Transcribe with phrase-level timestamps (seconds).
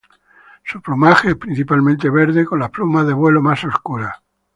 [0.63, 4.15] Su plumaje es principalmente verde, con las plumas de vuelo más oscuras.